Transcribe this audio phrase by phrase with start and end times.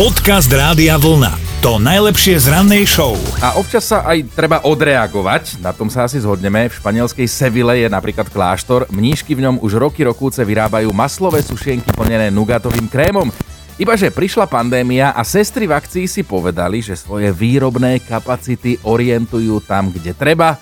[0.00, 1.60] Podcast Rádia Vlna.
[1.60, 3.20] To najlepšie z rannej show.
[3.44, 6.72] A občas sa aj treba odreagovať, na tom sa asi zhodneme.
[6.72, 11.92] V španielskej Seville je napríklad kláštor, mníšky v ňom už roky rokúce vyrábajú maslové sušienky
[11.92, 13.28] plnené nugatovým krémom.
[13.76, 15.76] Ibaže prišla pandémia a sestry v
[16.08, 20.56] si povedali, že svoje výrobné kapacity orientujú tam, kde treba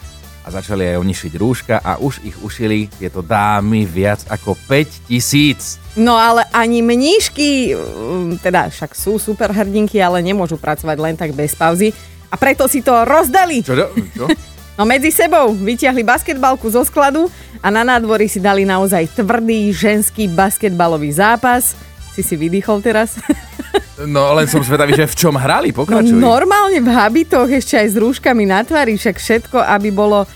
[0.49, 5.05] a začali aj oni šiť rúška a už ich ušili tieto dámy viac ako 5
[5.05, 5.77] tisíc.
[5.93, 11.37] No ale ani mníšky, mm, teda však sú super hrdinky, ale nemôžu pracovať len tak
[11.37, 11.93] bez pauzy.
[12.33, 13.61] A preto si to rozdali.
[13.61, 13.93] Čo?
[14.17, 14.27] čo?
[14.79, 17.27] No medzi sebou vyťahli basketbalku zo skladu
[17.59, 21.75] a na nádvorí si dali naozaj tvrdý ženský basketbalový zápas.
[22.19, 23.15] Si si vydýchol teraz?
[24.01, 26.19] No len som zvedavý, že v čom hrali, No, pokračuj.
[26.19, 30.27] normálne v habitoch, ešte aj s rúškami na tvári, však všetko, aby bolo uh,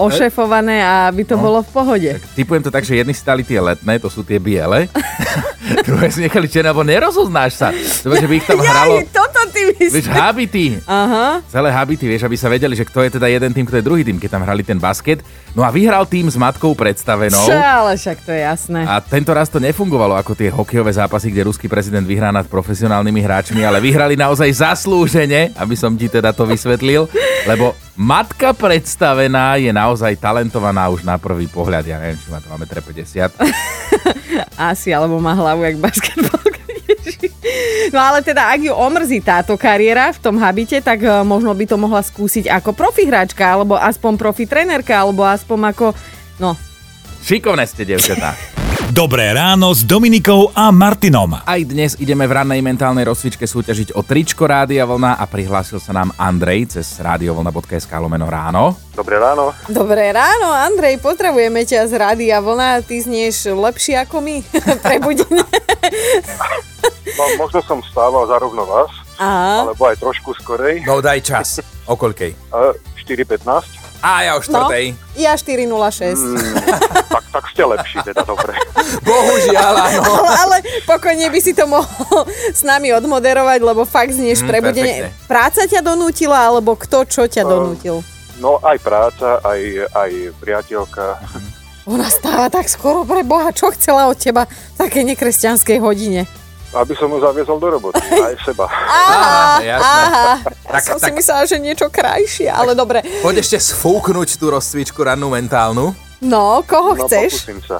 [0.00, 1.44] ošefované a aby to No.
[1.44, 2.10] bolo v pohode.
[2.32, 4.88] Typujem to tak, že jedni si dali tie letné, to sú tie biele,
[5.84, 7.68] druhé si nechali černé, lebo nerozoznáš sa.
[8.00, 9.40] To že by ich tam hralo, Jaj, toto
[9.94, 10.78] vieš, habity.
[10.86, 11.42] Aha.
[11.46, 14.02] Celé habity, vieš, aby sa vedeli, že kto je teda jeden tým, kto je druhý
[14.02, 15.20] tým, keď tam hrali ten basket.
[15.54, 17.46] No a vyhral tým s matkou predstavenou.
[17.46, 18.80] Čo, ale však to je jasné.
[18.86, 23.20] A tento raz to nefungovalo ako tie hokejové zápasy, kde ruský prezident vyhrá nad profesionálnymi
[23.22, 27.06] hráčmi, ale vyhrali naozaj zaslúžene, aby som ti teda to vysvetlil,
[27.46, 31.86] lebo matka predstavená je naozaj talentovaná už na prvý pohľad.
[31.86, 33.30] Ja neviem, či má to máme 50.
[34.70, 36.43] Asi, alebo má hlavu jak basketbalka.
[37.92, 41.64] No ale teda, ak ju omrzí táto kariéra v tom habite, tak eh, možno by
[41.68, 45.86] to mohla skúsiť ako profi hráčka, alebo aspoň profi trenérka, alebo aspoň ako,
[46.40, 46.56] no,
[47.24, 48.36] Šikovné ste, devčatá.
[48.92, 51.40] Dobré ráno s Dominikou a Martinom.
[51.40, 55.96] Aj dnes ideme v rannej mentálnej rozcvičke súťažiť o tričko Rádia Vlna a prihlásil sa
[55.96, 58.76] nám Andrej cez radiovlna.sk lomeno ráno.
[58.92, 59.56] Dobré ráno.
[59.72, 64.44] Dobré ráno, Andrej, pozdravujeme ťa z Rádia Vlna, ty znieš lepšie ako my,
[64.84, 65.63] prebudenie.
[67.06, 69.64] No, možno som stával za rovno vás, Aha.
[69.64, 70.82] alebo aj trošku skorej.
[70.82, 71.48] No daj čas.
[71.84, 72.32] O koľkej?
[72.50, 73.46] Uh, 4.15.
[74.00, 74.84] A ja o No, štvrtej.
[75.16, 76.12] ja 406.
[76.12, 76.36] Mm,
[77.08, 78.52] tak, tak ste lepší, teda dobre.
[79.00, 80.02] Bohužiaľ, áno.
[80.04, 84.98] Ale, ale pokojne by si to mohol s nami odmoderovať, lebo fakt znieš Mm, prebudenie.
[85.02, 85.24] perfektne.
[85.24, 88.04] Práca ťa donútila, alebo kto čo ťa donútil?
[88.36, 91.04] No aj práca, aj, aj priateľka.
[91.84, 93.50] Ona stáva tak skoro pre Boha.
[93.50, 96.24] Čo chcela od teba v takej nekresťanskej hodine?
[96.72, 98.66] Aby som ju zaviezol do roboty, aj seba.
[98.66, 100.00] Aha, jasné.
[100.02, 100.26] aha.
[100.66, 103.04] Tak- Som si tak- myslela, že niečo krajšie, ale dobre.
[103.20, 105.94] Poď ešte sfúknuť tú rozcvičku rannú mentálnu.
[106.18, 107.46] No, koho No, chceš?
[107.62, 107.78] sa.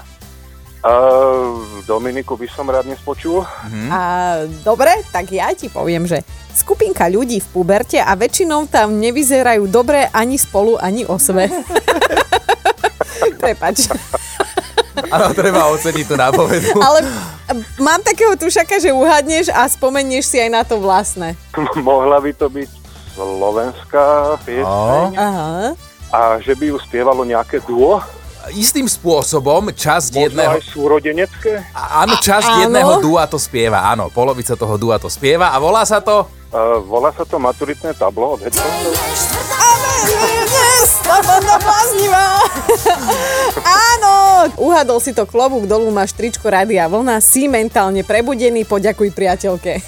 [0.84, 3.40] Uh, Dominiku by som rád dnes počul.
[3.88, 4.00] A,
[4.60, 6.20] dobre, tak ja ti poviem, že
[6.52, 11.48] skupinka ľudí v puberte a väčšinou tam nevyzerajú dobre ani spolu, ani o sebe.
[13.44, 13.92] Prepač.
[15.10, 16.70] Áno, treba oceniť tú nápovedu.
[16.86, 17.02] Ale
[17.82, 21.34] mám takého tušaka, že uhadneš a spomenieš si aj na to vlastné.
[21.78, 22.70] Mohla by to byť
[23.14, 24.06] slovenská
[24.42, 25.70] pieseň Aha.
[26.10, 28.02] a že by ju spievalo nejaké duo,
[28.44, 30.52] Istým spôsobom časť možno jedného...
[30.60, 31.64] aj súrodenecké.
[31.72, 32.60] Áno, časť Áno.
[32.68, 34.12] jedného dua to spieva, áno.
[34.12, 36.28] Polovica toho dua to spieva a volá sa to...
[36.52, 38.92] Uh, volá sa to maturitné tablo od Headphonesov.
[40.84, 42.44] Yes, Slobodná bláznivá.
[43.96, 44.12] Áno,
[44.60, 49.80] uhadol si to klobúk dolu, máš tričko Rádia Vlna, si mentálne prebudený, poďakuj priateľke.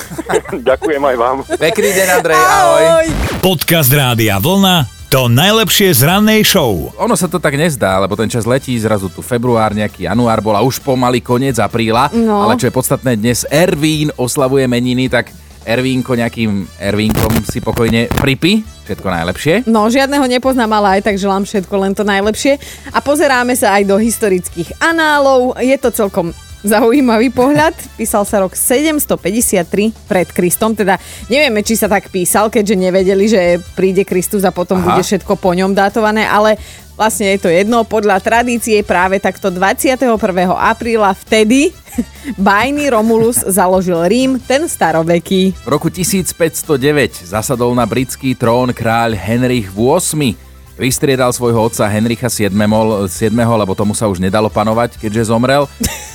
[0.72, 1.36] Ďakujem aj vám.
[1.52, 3.04] Pekný deň, Andrej, ahoj.
[3.44, 4.88] Podcast Rádia Vlna.
[5.12, 6.96] To najlepšie z rannej show.
[6.96, 10.56] Ono sa to tak nezdá, lebo ten čas letí, zrazu tu február, nejaký január bol
[10.56, 12.08] a už pomaly koniec apríla.
[12.16, 12.48] No.
[12.48, 15.28] Ale čo je podstatné, dnes Ervín oslavuje meniny, tak
[15.68, 18.64] Ervínko nejakým Ervínkom si pokojne pripí.
[18.88, 19.54] Všetko najlepšie.
[19.68, 22.56] No, žiadneho nepoznám, ale aj tak želám všetko len to najlepšie.
[22.96, 25.60] A pozeráme sa aj do historických análov.
[25.60, 26.32] Je to celkom
[26.64, 27.76] zaujímavý pohľad.
[27.94, 30.98] Písal sa rok 753 pred Kristom, teda
[31.30, 34.96] nevieme, či sa tak písal, keďže nevedeli, že príde Kristus a potom Aha.
[34.96, 36.58] bude všetko po ňom datované, ale
[36.98, 37.86] vlastne je to jedno.
[37.86, 40.18] Podľa tradície práve takto 21.
[40.58, 41.70] apríla vtedy
[42.50, 45.54] bajný Romulus založil Rím, ten staroveký.
[45.62, 50.34] V roku 1509 zasadol na britský trón kráľ Henrich VIII.
[50.78, 55.66] Vystriedal svojho otca Henricha VII, 7, lebo tomu sa už nedalo panovať, keďže zomrel.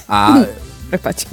[0.07, 0.47] A
[0.93, 1.25] Prepač.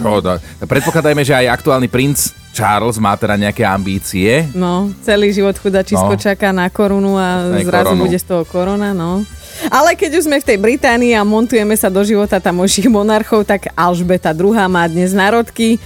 [0.00, 2.18] Čo, da, predpokladajme, že aj aktuálny princ
[2.50, 4.48] Charles má teda nejaké ambície.
[4.52, 6.18] No, celý život chudačisko No.
[6.18, 8.02] čaká na korunu a Aj zrazu korunu.
[8.02, 9.22] bude z toho korona, no.
[9.68, 13.68] Ale keď už sme v tej Británii a montujeme sa do života tamojších monarchov, tak
[13.76, 15.76] Alžbeta II má dnes národky.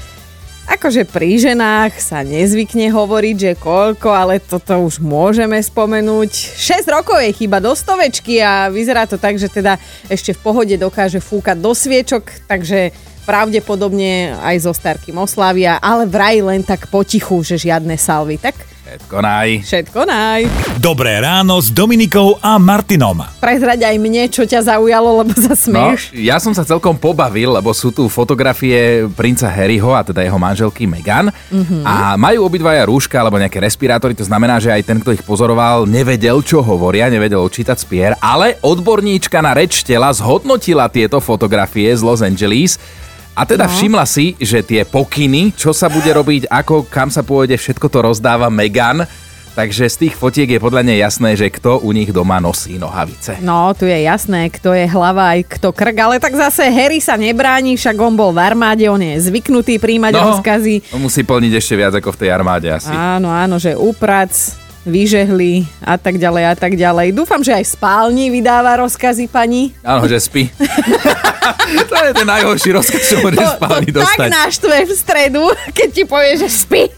[0.64, 6.32] Akože pri ženách sa nezvykne hovoriť, že koľko, ale toto už môžeme spomenúť.
[6.56, 9.76] 6 rokov je chyba do stovečky a vyzerá to tak, že teda
[10.08, 16.38] ešte v pohode dokáže fúkať do sviečok, takže pravdepodobne aj so Starkým oslávia, ale vraj
[16.38, 18.36] len tak potichu, že žiadne salvy.
[18.36, 18.54] Tak
[18.84, 19.48] Všetko naj.
[19.64, 20.40] všetko naj.
[20.76, 23.16] Dobré ráno s Dominikou a Martinom.
[23.40, 26.12] Prezrať aj mne, čo ťa zaujalo, lebo sa No, smieš.
[26.12, 30.84] ja som sa celkom pobavil, lebo sú tu fotografie princa Harryho a teda jeho manželky
[30.84, 31.80] Meghan Mhm.
[31.82, 35.88] a majú obidvaja rúška alebo nejaké respirátory, to znamená, že aj ten, kto ich pozoroval,
[35.88, 42.04] nevedel, čo hovoria, nevedel čítať spier, ale odborníčka na reč tela zhodnotila tieto fotografie z
[42.04, 42.76] Los Angeles
[43.34, 43.72] a teda No.
[43.72, 47.98] všimla si, že tie pokyny, čo sa bude robiť, ako, kam sa pôjde, všetko to
[48.00, 49.02] rozdáva Meghan.
[49.54, 53.38] Takže z tých fotiek je podľa nej jasné, že kto u nich doma nosí nohavice.
[53.38, 57.14] No, tu je jasné, kto je hlava aj kto krk, ale tak zase Harry sa
[57.14, 60.90] nebráni, však on bol v armáde, on je zvyknutý príjmať rozkazy.
[60.90, 62.90] on musí plniť ešte viac ako v tej armáde asi.
[62.90, 64.34] Áno, áno, že uprac,
[64.84, 67.12] vyžehli a tak ďalej a tak ďalej.
[67.12, 69.72] Dúfam, že aj v spálni vydáva rozkazy pani.
[69.80, 70.48] Áno, že spí.
[71.90, 74.28] to je ten najhorší rozkaz, čo môžeš spálni to tak dostať.
[74.30, 75.42] naštve v stredu,
[75.72, 76.88] keď ti povie, že spí.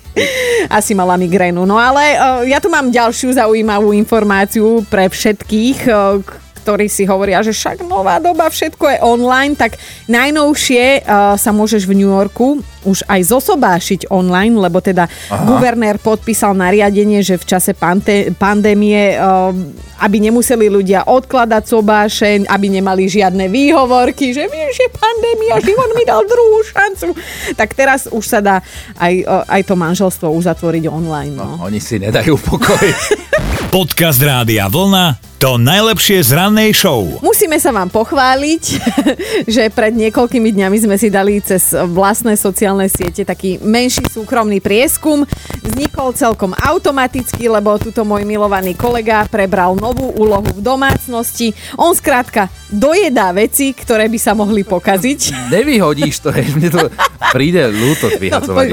[0.67, 1.63] Asi mala migrénu.
[1.63, 6.37] No ale uh, ja tu mám ďalšiu zaujímavú informáciu pre všetkých, k-
[6.67, 9.79] ktorí si hovoria, že však nová doba, všetko je online, tak
[10.11, 15.47] najnovšie uh, sa môžeš v New Yorku už aj zosobášiť online, lebo teda Aha.
[15.47, 19.55] guvernér podpísal nariadenie, že v čase pante- pandémie, uh,
[20.03, 26.03] aby nemuseli ľudia odkladať sobášeň, aby nemali žiadne výhovorky, že vieš, že pandémia, život mi
[26.03, 27.15] dal druhú šancu.
[27.55, 28.59] Tak teraz už sa dá
[28.99, 31.39] aj, uh, aj to manželstvo uzatvoriť online.
[31.39, 31.63] No.
[31.63, 32.87] Oni si nedajú pokoj.
[33.75, 37.05] Podcast Rádia Vlna to najlepšie z rannej show.
[37.21, 38.63] Musíme sa vám pochváliť,
[39.55, 45.29] že pred niekoľkými dňami sme si dali cez vlastné sociálne siete taký menší súkromný prieskum.
[45.61, 51.53] Vznikol celkom automaticky, lebo tuto môj milovaný kolega prebral novú úlohu v domácnosti.
[51.77, 55.37] On skrátka dojedá veci, ktoré by sa mohli pokaziť.
[55.55, 56.89] Nevyhodíš to, hej, mne to
[57.37, 58.73] príde ľúto vyhacovať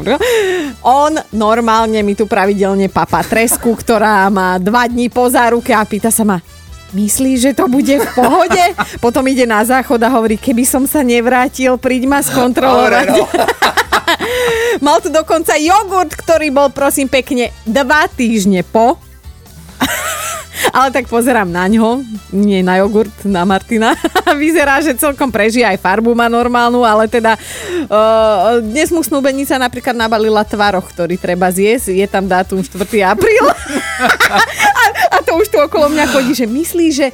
[0.00, 0.16] počkaj.
[0.80, 6.14] On normálne mi tu pravidelne papá tresku, ktorá má dva dní po záruke a pýta
[6.14, 6.38] sa ma,
[6.88, 8.64] Myslíš, že to bude v pohode?
[9.04, 13.12] Potom ide na záchod a hovorí, keby som sa nevrátil, príď ma skontrolovať.
[14.86, 18.96] Mal tu dokonca jogurt, ktorý bol prosím pekne dva týždne po.
[20.80, 22.00] Ale tak pozerám na ňo,
[22.32, 23.92] nie na jogurt, na Martina.
[24.40, 27.36] Vyzerá, že celkom prežije aj farbu má normálnu, ale teda
[27.88, 31.94] uh, dnes mu snúbenica napríklad nabalila tvaroch, ktorý treba zjesť.
[31.94, 32.80] Je tam dátum 4.
[33.06, 33.44] apríl.
[35.38, 37.06] Už tu okolo mňa chodí, že myslí, že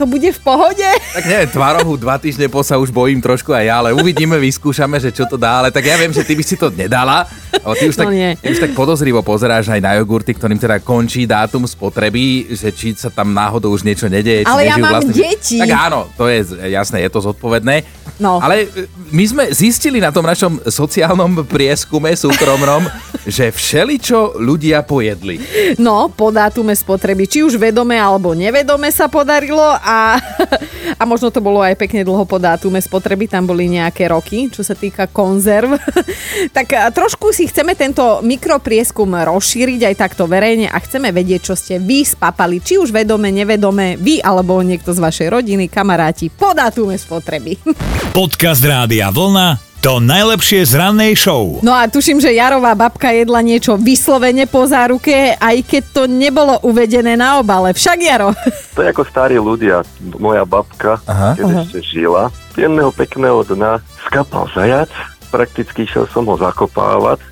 [0.00, 0.88] to bude v pohode.
[1.12, 4.96] Tak nie, tvarohu dva týždne po sa už bojím trošku aj ja, ale uvidíme, vyskúšame,
[4.96, 7.28] že čo to dá, ale tak ja viem, že ty by si to nedala,
[7.60, 8.30] ale ty už, No tak, nie.
[8.34, 12.20] ty už tak podozrivo pozeráš aj na jogurty, ktorým teda končí dátum spotreby,
[12.50, 14.48] že či sa tam náhodou už niečo nedeje.
[14.48, 15.60] Ale ja mám vlastne- deti.
[15.60, 17.84] Tak áno, to je jasné, je to zodpovedné.
[18.16, 18.36] No.
[18.38, 22.88] Ale e, my sme zistili na tom našom sociálnom prieskume súkromnom,
[23.26, 25.36] že všeličo ľudia pojedli.
[25.76, 29.60] No, po dátume spotreby, či už vedome alebo nevedome sa podarilo
[29.90, 30.22] a,
[31.00, 34.62] a možno to bolo aj pekne dlho po dátume spotreby, tam boli nejaké roky, čo
[34.62, 35.74] sa týka konzerv.
[36.56, 41.82] tak trošku si chceme tento mikroprieskum rozšíriť aj takto verejne a chceme vedieť, čo ste
[41.82, 46.94] vy spapali, či už vedome, nevedome, vy alebo niekto z vašej rodiny, kamaráti, po dátume
[46.94, 47.58] spotreby.
[48.16, 51.56] Podcast Rádia Vlna to najlepšie z rannej show.
[51.64, 56.60] No a tuším, že Jarová babka jedla niečo vyslovene po záruke, aj keď to nebolo
[56.60, 57.72] uvedené na obale.
[57.72, 58.36] Však Jaro.
[58.76, 59.80] To je ako starí ľudia.
[60.20, 61.32] Moja babka, Aha.
[61.32, 62.28] keď ešte žila,
[62.60, 64.92] jedného pekného dňa skapal zajac,
[65.32, 67.22] prakticky išiel som ho zakopávať,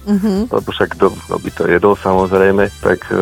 [0.49, 3.19] lebo však kto, kto by to jedol samozrejme, tak e,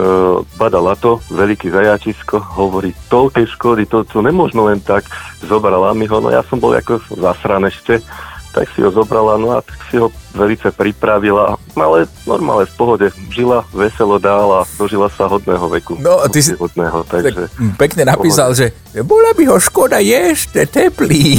[0.61, 5.09] badala to, veľký zajačisko, hovorí, toľkej škody, to, to nemôžno len tak,
[5.41, 8.05] zobrala mi ho, no ja som bol ako zasran ešte,
[8.57, 13.07] tak si ho zobrala, no a tak si ho velice pripravila, ale normálne v pohode,
[13.29, 16.01] žila veselo dál a dožila sa hodného veku.
[16.01, 17.53] No, ty si- Hodného, Tak takže...
[17.77, 18.73] pekne napísal, že
[19.05, 21.37] bola by ho škoda jesť, teplý.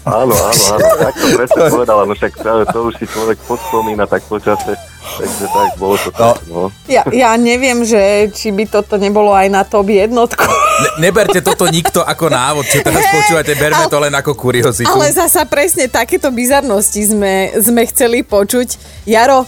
[0.00, 4.06] Áno, áno, áno, tak to presne povedala, no však práve to už si človek podspomína
[4.06, 4.78] tak počase,
[5.18, 6.70] takže tak, bolo to tak, no.
[6.86, 10.46] Ja, ja neviem, že či by toto nebolo aj na top jednotku.
[10.80, 14.88] Ne, neberte toto nikto ako návod, čo teraz počúvate, berme to len ako kuriozitu.
[14.88, 18.80] Ale zasa presne takéto bizarnosti sme, sme chceli počuť.
[19.04, 19.44] Jaro,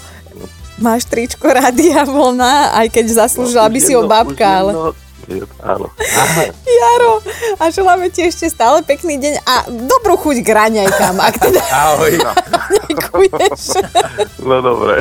[0.77, 4.73] máš tričko Rádia Vlna, aj keď zaslúžila by si ho babka, ale...
[5.63, 5.87] Áno.
[6.67, 7.23] Jaro,
[7.57, 12.13] a želáme ti ešte stále pekný deň a dobrú chuť k raňajkám, ak teda Ahoj.
[14.43, 14.99] No dobre,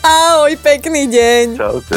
[0.00, 1.44] Ahoj, pekný deň.
[1.60, 1.96] čaute.